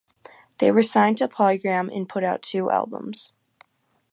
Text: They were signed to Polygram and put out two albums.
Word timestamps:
They 0.57 0.71
were 0.71 0.81
signed 0.81 1.17
to 1.19 1.27
Polygram 1.27 1.95
and 1.95 2.09
put 2.09 2.23
out 2.23 2.41
two 2.41 2.71
albums. 2.71 3.33